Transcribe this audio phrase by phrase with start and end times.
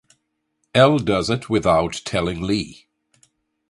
[0.73, 2.87] Elle does it without telling Lee.